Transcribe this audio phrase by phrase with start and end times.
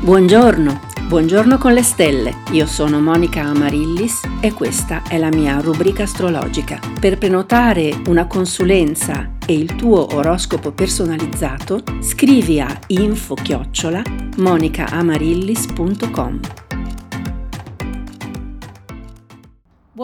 [0.00, 2.42] Buongiorno, buongiorno con le stelle.
[2.52, 6.78] Io sono Monica Amarillis e questa è la mia rubrica astrologica.
[7.00, 14.02] Per prenotare una consulenza e il tuo oroscopo personalizzato, scrivi a info-chiocciola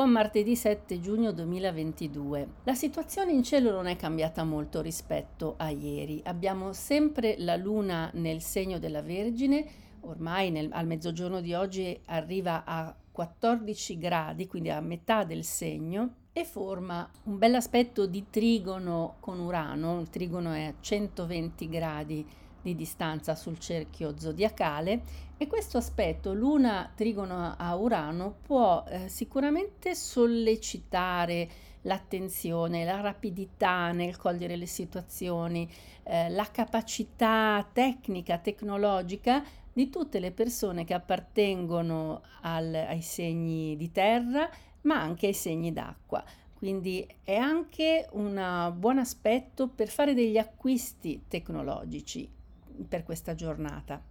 [0.04, 2.48] Buon martedì 7 giugno 2022.
[2.64, 6.20] La situazione in cielo non è cambiata molto rispetto a ieri.
[6.26, 9.66] Abbiamo sempre la luna nel segno della Vergine,
[10.00, 16.16] ormai nel, al mezzogiorno di oggi arriva a 14 gradi, quindi a metà del segno,
[16.34, 20.00] e forma un bel aspetto di trigono con Urano.
[20.00, 22.26] Il trigono è a 120 gradi
[22.64, 25.02] di distanza sul cerchio zodiacale
[25.36, 31.48] e questo aspetto, luna trigono a Urano, può eh, sicuramente sollecitare
[31.82, 35.70] l'attenzione, la rapidità nel cogliere le situazioni,
[36.04, 43.92] eh, la capacità tecnica, tecnologica di tutte le persone che appartengono al, ai segni di
[43.92, 44.48] terra,
[44.82, 46.24] ma anche ai segni d'acqua.
[46.54, 52.42] Quindi è anche un buon aspetto per fare degli acquisti tecnologici
[52.88, 54.02] per questa giornata.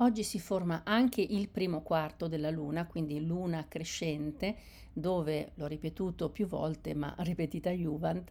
[0.00, 4.56] Oggi si forma anche il primo quarto della luna, quindi luna crescente,
[4.92, 8.30] dove, l'ho ripetuto più volte, ma ripetita Juvent,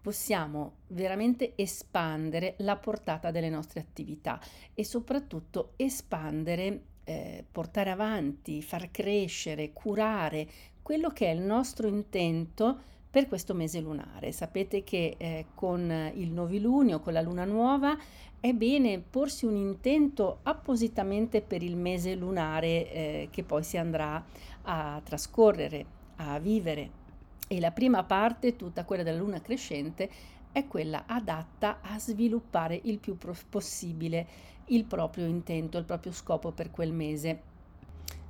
[0.00, 4.40] possiamo veramente espandere la portata delle nostre attività
[4.72, 10.48] e soprattutto espandere, eh, portare avanti, far crescere, curare
[10.82, 14.32] quello che è il nostro intento per questo mese lunare.
[14.32, 17.96] Sapete che eh, con il novilunio, con la luna nuova,
[18.40, 24.24] è bene porsi un intento appositamente per il mese lunare eh, che poi si andrà
[24.62, 25.84] a trascorrere,
[26.16, 26.90] a vivere.
[27.48, 30.10] E la prima parte, tutta quella della luna crescente,
[30.52, 33.16] è quella adatta a sviluppare il più
[33.48, 34.26] possibile
[34.66, 37.40] il proprio intento, il proprio scopo per quel mese.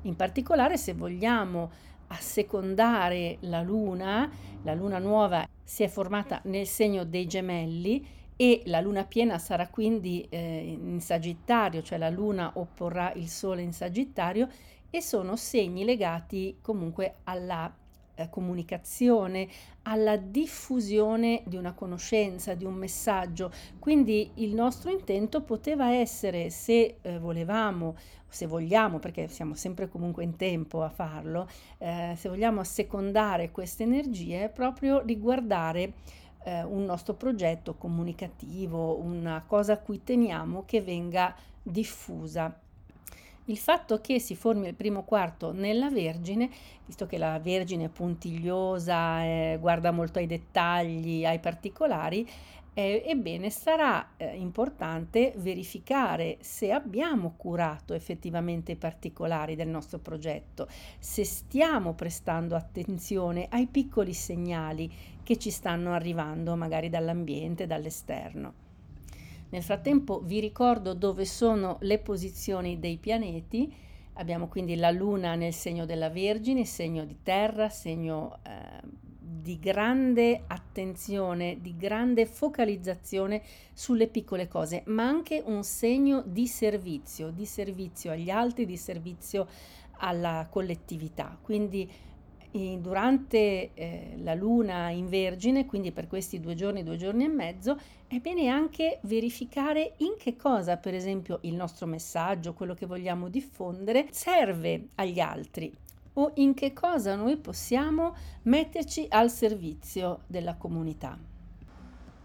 [0.02, 1.70] In particolare, se vogliamo
[2.08, 4.30] assecondare la luna,
[4.62, 9.68] la luna nuova si è formata nel segno dei gemelli e la luna piena sarà
[9.68, 14.48] quindi eh, in Sagittario, cioè la luna opporrà il sole in Sagittario
[14.90, 17.72] e sono segni legati comunque alla
[18.18, 19.48] eh, comunicazione,
[19.82, 23.50] alla diffusione di una conoscenza, di un messaggio.
[23.78, 27.96] Quindi il nostro intento poteva essere, se eh, volevamo,
[28.28, 33.84] se vogliamo, perché siamo sempre comunque in tempo a farlo, eh, se vogliamo assecondare queste
[33.84, 35.94] energie, proprio riguardare
[36.44, 42.66] eh, un nostro progetto comunicativo, una cosa a cui teniamo che venga diffusa
[43.48, 46.50] il fatto che si formi il primo quarto nella Vergine,
[46.84, 52.28] visto che la Vergine è puntigliosa, eh, guarda molto ai dettagli, ai particolari,
[52.74, 60.68] eh, ebbene sarà eh, importante verificare se abbiamo curato effettivamente i particolari del nostro progetto,
[60.98, 64.92] se stiamo prestando attenzione ai piccoli segnali
[65.24, 68.67] che ci stanno arrivando magari dall'ambiente, dall'esterno.
[69.50, 73.74] Nel frattempo vi ricordo dove sono le posizioni dei pianeti.
[74.14, 78.80] Abbiamo quindi la Luna nel segno della Vergine, segno di terra, segno eh,
[79.20, 83.42] di grande attenzione, di grande focalizzazione
[83.72, 89.46] sulle piccole cose, ma anche un segno di servizio, di servizio agli altri, di servizio
[90.00, 91.38] alla collettività.
[91.40, 91.90] Quindi
[92.50, 97.78] durante eh, la luna in vergine, quindi per questi due giorni, due giorni e mezzo,
[98.06, 103.28] è bene anche verificare in che cosa, per esempio, il nostro messaggio, quello che vogliamo
[103.28, 105.72] diffondere, serve agli altri
[106.14, 111.37] o in che cosa noi possiamo metterci al servizio della comunità.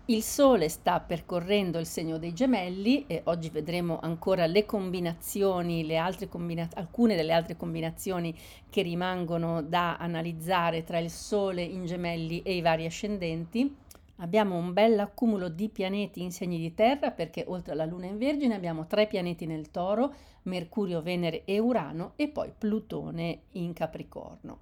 [0.07, 6.27] Il Sole sta percorrendo il segno dei gemelli e oggi vedremo ancora le combinazioni, le
[6.27, 8.37] combina- alcune delle altre combinazioni
[8.69, 13.73] che rimangono da analizzare tra il Sole in gemelli e i vari ascendenti.
[14.17, 18.17] Abbiamo un bel accumulo di pianeti in segni di terra perché oltre alla Luna in
[18.17, 20.13] Vergine abbiamo tre pianeti nel Toro,
[20.43, 24.59] Mercurio, Venere e Urano e poi Plutone in Capricorno.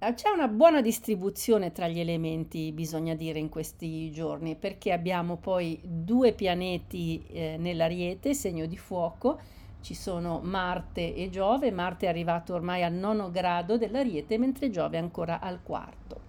[0.00, 5.38] Eh, c'è una buona distribuzione tra gli elementi, bisogna dire, in questi giorni, perché abbiamo
[5.38, 9.40] poi due pianeti eh, nell'Ariete, segno di fuoco,
[9.80, 14.98] ci sono Marte e Giove, Marte è arrivato ormai al nono grado dell'Ariete, mentre Giove
[14.98, 16.20] è ancora al quarto.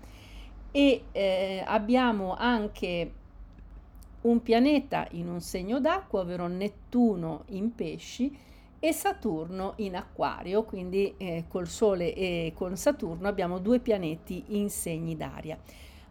[0.72, 3.12] E eh, abbiamo anche
[4.22, 8.36] un pianeta in un segno d'acqua, ovvero Nettuno in pesci,
[8.80, 14.70] e Saturno in acquario, quindi eh, col Sole e con Saturno abbiamo due pianeti in
[14.70, 15.58] segni d'aria.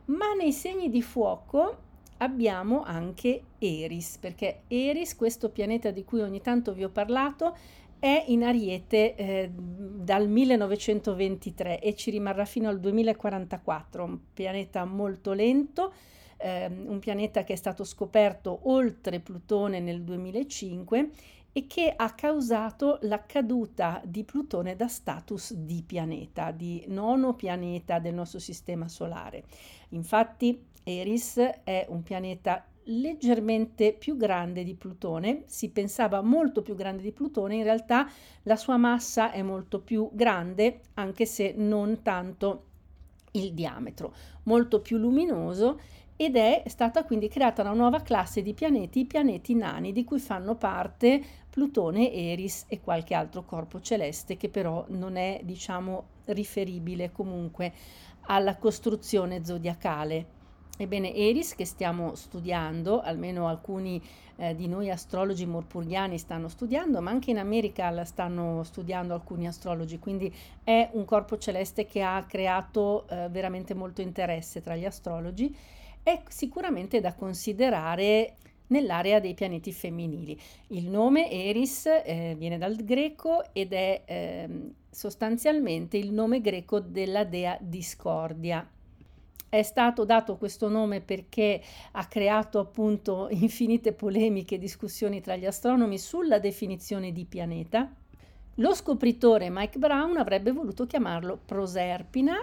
[0.06, 1.86] Ma nei segni di fuoco
[2.18, 7.56] abbiamo anche Eris, perché Eris, questo pianeta di cui ogni tanto vi ho parlato,
[7.98, 15.32] è in Ariete eh, dal 1923 e ci rimarrà fino al 2044, un pianeta molto
[15.32, 15.92] lento,
[16.36, 21.10] eh, un pianeta che è stato scoperto oltre Plutone nel 2005
[21.52, 27.98] e che ha causato la caduta di Plutone da status di pianeta, di nono pianeta
[27.98, 29.44] del nostro sistema solare.
[29.90, 37.02] Infatti Eris è un pianeta leggermente più grande di Plutone, si pensava molto più grande
[37.02, 38.08] di Plutone, in realtà
[38.44, 42.64] la sua massa è molto più grande, anche se non tanto
[43.32, 44.14] il diametro,
[44.44, 45.78] molto più luminoso
[46.20, 50.18] ed è stata quindi creata una nuova classe di pianeti, i pianeti nani, di cui
[50.18, 57.12] fanno parte Plutone, Eris e qualche altro corpo celeste che però non è, diciamo, riferibile
[57.12, 57.72] comunque
[58.22, 60.26] alla costruzione zodiacale.
[60.76, 64.02] Ebbene, Eris che stiamo studiando, almeno alcuni
[64.38, 69.46] eh, di noi astrologi morpurghiani stanno studiando, ma anche in America la stanno studiando alcuni
[69.46, 74.84] astrologi, quindi è un corpo celeste che ha creato eh, veramente molto interesse tra gli
[74.84, 75.56] astrologi,
[76.08, 78.36] è sicuramente da considerare
[78.68, 80.38] nell'area dei pianeti femminili.
[80.68, 87.24] Il nome Eris eh, viene dal greco ed è ehm, sostanzialmente il nome greco della
[87.24, 88.66] dea discordia
[89.50, 91.62] è stato dato questo nome perché
[91.92, 97.90] ha creato appunto infinite polemiche e discussioni tra gli astronomi sulla definizione di pianeta.
[98.56, 102.36] Lo scopritore Mike Brown avrebbe voluto chiamarlo Proserpina,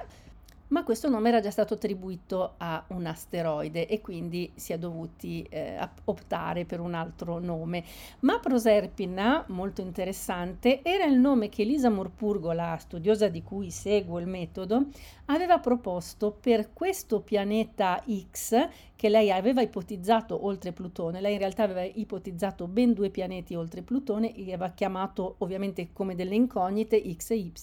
[0.67, 5.45] ma questo nome era già stato attribuito a un asteroide e quindi si è dovuti
[5.49, 7.83] eh, optare per un altro nome.
[8.21, 14.19] Ma Proserpina, molto interessante, era il nome che Elisa Morpurgo, la studiosa di cui seguo
[14.19, 14.87] il metodo,
[15.25, 21.21] aveva proposto per questo pianeta X che lei aveva ipotizzato oltre Plutone.
[21.21, 26.15] Lei in realtà aveva ipotizzato ben due pianeti oltre Plutone, li aveva chiamato ovviamente come
[26.15, 27.53] delle incognite X e Y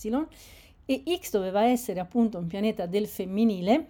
[0.84, 3.86] e X doveva essere appunto un pianeta del femminile,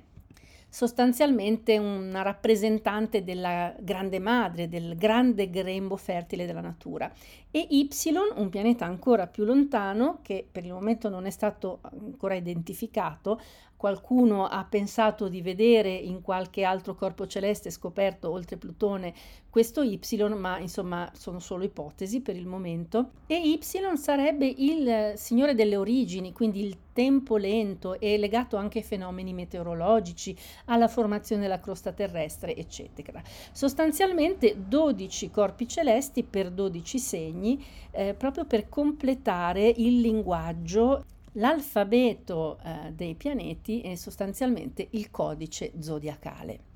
[0.68, 7.12] sostanzialmente una rappresentante della grande madre, del grande grembo fertile della natura,
[7.50, 7.90] e Y,
[8.36, 13.38] un pianeta ancora più lontano, che per il momento non è stato ancora identificato,
[13.82, 19.12] qualcuno ha pensato di vedere in qualche altro corpo celeste scoperto oltre Plutone
[19.50, 19.99] questo Y,
[20.37, 23.11] ma insomma sono solo ipotesi per il momento.
[23.26, 23.61] E Y
[23.96, 30.37] sarebbe il signore delle origini, quindi il tempo lento e legato anche ai fenomeni meteorologici,
[30.67, 33.20] alla formazione della crosta terrestre, eccetera.
[33.50, 41.05] Sostanzialmente 12 corpi celesti per 12 segni, eh, proprio per completare il linguaggio
[41.37, 46.70] L'alfabeto eh, dei pianeti è sostanzialmente il codice zodiacale.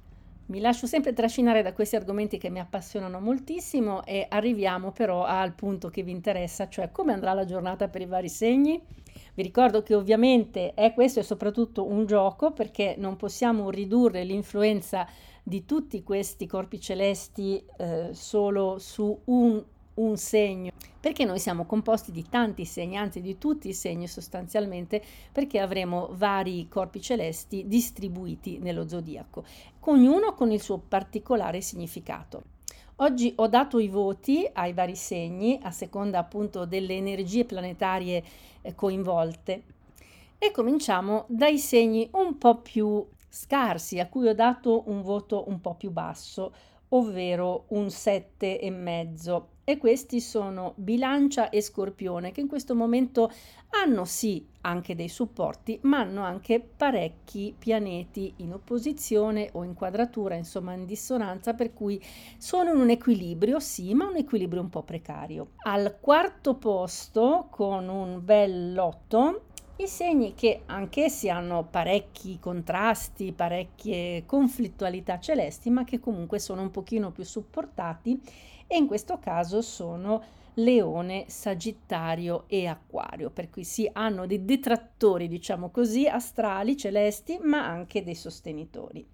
[0.46, 5.52] Mi lascio sempre trascinare da questi argomenti che mi appassionano moltissimo e arriviamo però al
[5.54, 8.80] punto che vi interessa, cioè come andrà la giornata per i vari segni.
[9.34, 15.06] Vi ricordo che ovviamente è questo è soprattutto un gioco perché non possiamo ridurre l'influenza
[15.42, 19.62] di tutti questi corpi celesti eh, solo su un
[19.96, 25.02] un segno, perché noi siamo composti di tanti segni, anzi di tutti i segni sostanzialmente,
[25.32, 29.44] perché avremo vari corpi celesti distribuiti nello zodiaco,
[29.80, 32.42] ognuno con il suo particolare significato.
[32.96, 38.24] Oggi ho dato i voti ai vari segni a seconda appunto delle energie planetarie
[38.62, 39.62] eh, coinvolte
[40.38, 45.60] e cominciamo dai segni un po' più scarsi a cui ho dato un voto un
[45.60, 46.54] po' più basso,
[46.88, 48.58] ovvero un sette
[49.68, 53.32] e questi sono Bilancia e Scorpione che in questo momento
[53.70, 60.36] hanno sì anche dei supporti ma hanno anche parecchi pianeti in opposizione o in quadratura
[60.36, 62.00] insomma in dissonanza per cui
[62.38, 65.48] sono in un equilibrio sì ma un equilibrio un po' precario.
[65.64, 69.46] Al quarto posto con un bel lotto
[69.78, 76.70] i segni che anch'essi hanno parecchi contrasti, parecchie conflittualità celesti, ma che comunque sono un
[76.70, 78.18] pochino più supportati
[78.66, 80.22] e in questo caso sono
[80.54, 87.66] Leone, Sagittario e Acquario, per cui si hanno dei detrattori, diciamo così, astrali, celesti, ma
[87.66, 89.06] anche dei sostenitori.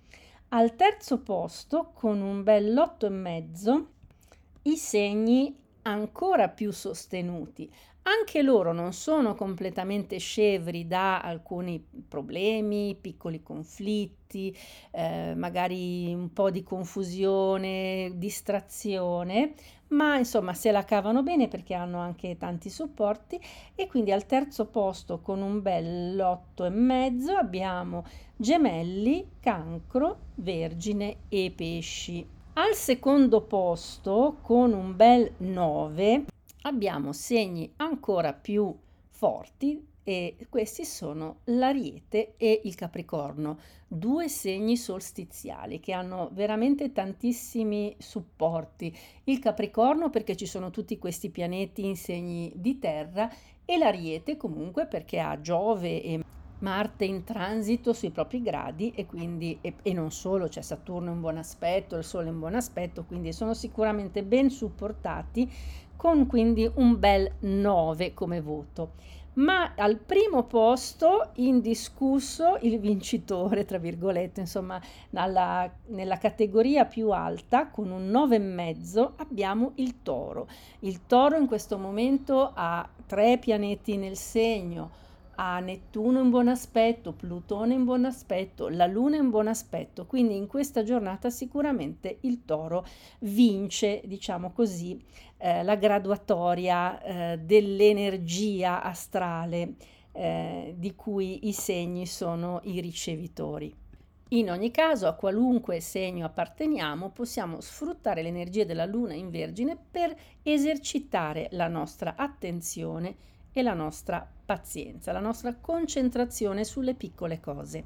[0.48, 3.86] Al terzo posto, con un bel e mezzo,
[4.62, 7.72] i segni ancora più sostenuti.
[8.04, 14.56] Anche loro non sono completamente scevri da alcuni problemi, piccoli conflitti,
[14.90, 19.54] eh, magari un po' di confusione, distrazione,
[19.88, 23.40] ma insomma se la cavano bene perché hanno anche tanti supporti
[23.76, 28.04] e quindi al terzo posto con un bel lotto e mezzo abbiamo
[28.34, 32.26] gemelli, cancro, vergine e pesci.
[32.54, 36.24] Al secondo posto con un bel 9
[36.62, 38.74] abbiamo segni ancora più
[39.08, 47.94] forti e questi sono l'Ariete e il Capricorno, due segni solstiziali che hanno veramente tantissimi
[47.98, 48.92] supporti.
[49.24, 53.30] Il Capricorno perché ci sono tutti questi pianeti in segni di terra
[53.64, 56.20] e l'Ariete comunque perché ha Giove e
[56.62, 61.20] Marte in transito sui propri gradi e quindi e, e non solo, c'è Saturno in
[61.20, 65.50] buon aspetto, il Sole in buon aspetto, quindi sono sicuramente ben supportati
[66.02, 68.94] con quindi un bel 9 come voto.
[69.34, 74.80] Ma al primo posto indiscusso il vincitore, tra virgolette, insomma,
[75.10, 80.48] nella, nella categoria più alta con un 9,5 abbiamo il toro.
[80.80, 84.90] Il toro in questo momento ha tre pianeti nel segno,
[85.34, 90.36] ha Nettuno in buon aspetto, Plutone in buon aspetto, la Luna in buon aspetto, quindi
[90.36, 92.86] in questa giornata sicuramente il toro
[93.20, 95.02] vince, diciamo così,
[95.38, 99.74] eh, la graduatoria eh, dell'energia astrale
[100.12, 103.74] eh, di cui i segni sono i ricevitori.
[104.32, 110.14] In ogni caso, a qualunque segno apparteniamo, possiamo sfruttare l'energia della Luna in Vergine per
[110.42, 113.14] esercitare la nostra attenzione
[113.52, 117.84] e la nostra pazienza, la nostra concentrazione sulle piccole cose.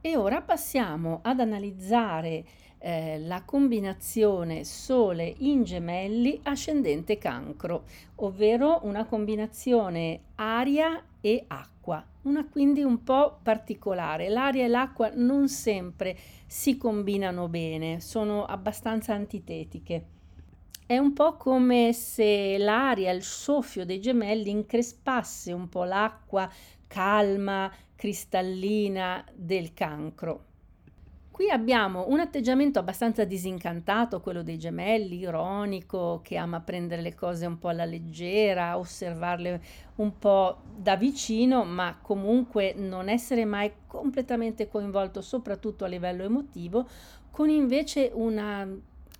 [0.00, 2.44] E ora passiamo ad analizzare
[2.78, 7.84] eh, la combinazione Sole in gemelli ascendente cancro,
[8.16, 14.28] ovvero una combinazione aria e acqua, una quindi un po' particolare.
[14.28, 20.17] L'aria e l'acqua non sempre si combinano bene, sono abbastanza antitetiche.
[20.88, 26.50] È un po' come se l'aria, il soffio dei gemelli increspasse un po' l'acqua
[26.86, 30.44] calma, cristallina del cancro.
[31.30, 37.44] Qui abbiamo un atteggiamento abbastanza disincantato, quello dei gemelli, ironico, che ama prendere le cose
[37.44, 39.62] un po' alla leggera, osservarle
[39.96, 46.88] un po' da vicino, ma comunque non essere mai completamente coinvolto, soprattutto a livello emotivo,
[47.30, 48.66] con invece una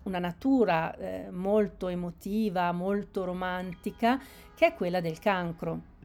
[0.09, 4.21] una natura eh, molto emotiva, molto romantica,
[4.55, 5.97] che è quella del cancro.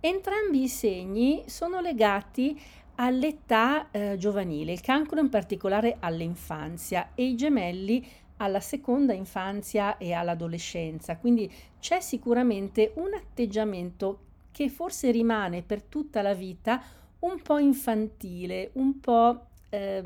[0.00, 2.58] Entrambi i segni sono legati
[2.96, 8.06] all'età eh, giovanile, il cancro in particolare all'infanzia e i gemelli
[8.38, 11.18] alla seconda infanzia e all'adolescenza.
[11.18, 14.18] Quindi c'è sicuramente un atteggiamento
[14.50, 16.82] che forse rimane per tutta la vita
[17.20, 20.02] un po' infantile, un po' eh,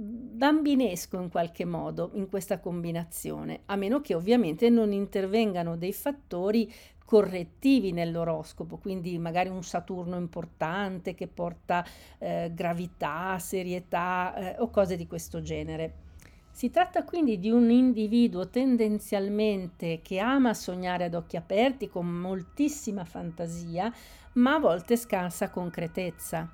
[0.00, 6.72] bambinesco in qualche modo in questa combinazione, a meno che ovviamente non intervengano dei fattori
[7.04, 11.84] correttivi nell'oroscopo, quindi magari un Saturno importante che porta
[12.18, 16.06] eh, gravità, serietà eh, o cose di questo genere.
[16.52, 23.04] Si tratta quindi di un individuo tendenzialmente che ama sognare ad occhi aperti con moltissima
[23.04, 23.92] fantasia,
[24.34, 26.48] ma a volte scarsa concretezza.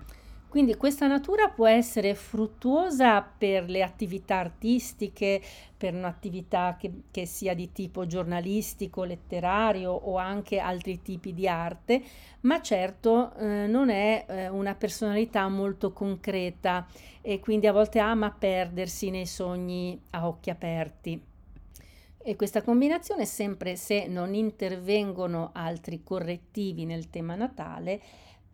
[0.55, 5.43] Quindi questa natura può essere fruttuosa per le attività artistiche,
[5.77, 12.01] per un'attività che, che sia di tipo giornalistico, letterario o anche altri tipi di arte,
[12.43, 16.87] ma certo eh, non è eh, una personalità molto concreta
[17.21, 21.21] e quindi a volte ama perdersi nei sogni a occhi aperti.
[22.23, 28.01] E questa combinazione, sempre se non intervengono altri correttivi nel tema natale,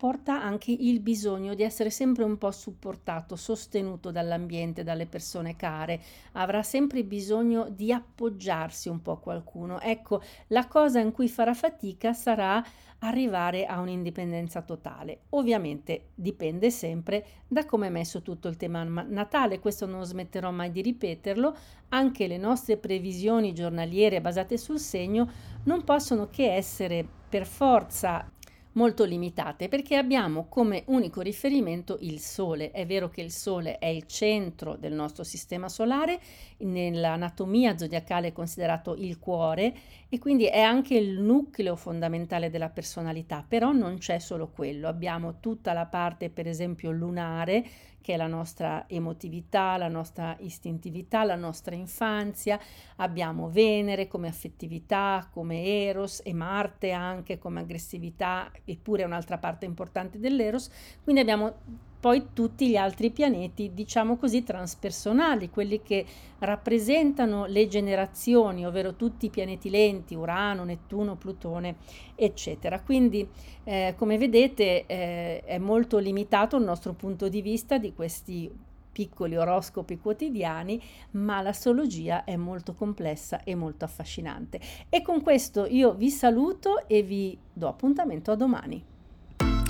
[0.01, 6.01] porta anche il bisogno di essere sempre un po' supportato, sostenuto dall'ambiente, dalle persone care,
[6.31, 9.79] avrà sempre bisogno di appoggiarsi un po' a qualcuno.
[9.79, 12.65] Ecco, la cosa in cui farà fatica sarà
[13.01, 15.19] arrivare a un'indipendenza totale.
[15.29, 20.71] Ovviamente dipende sempre da come è messo tutto il tema natale, questo non smetterò mai
[20.71, 21.55] di ripeterlo,
[21.89, 25.29] anche le nostre previsioni giornaliere basate sul segno
[25.65, 28.27] non possono che essere per forza
[28.73, 32.71] molto limitate perché abbiamo come unico riferimento il Sole.
[32.71, 36.19] È vero che il Sole è il centro del nostro sistema solare,
[36.59, 39.73] nell'anatomia zodiacale è considerato il cuore
[40.09, 45.39] e quindi è anche il nucleo fondamentale della personalità, però non c'è solo quello, abbiamo
[45.39, 47.65] tutta la parte per esempio lunare
[48.01, 52.59] che è la nostra emotività, la nostra istintività, la nostra infanzia,
[52.97, 59.65] abbiamo Venere come affettività, come Eros e Marte anche come aggressività, eppure è un'altra parte
[59.65, 60.69] importante dell'Eros,
[61.03, 66.03] quindi abbiamo poi tutti gli altri pianeti, diciamo così, transpersonali, quelli che
[66.39, 71.75] rappresentano le generazioni, ovvero tutti i pianeti lenti, Urano, Nettuno, Plutone,
[72.15, 72.81] eccetera.
[72.81, 73.27] Quindi,
[73.63, 78.51] eh, come vedete, eh, è molto limitato il nostro punto di vista di questi
[78.91, 80.81] piccoli oroscopi quotidiani,
[81.11, 84.59] ma l'astrologia è molto complessa e molto affascinante.
[84.89, 88.90] E con questo io vi saluto e vi do appuntamento a domani.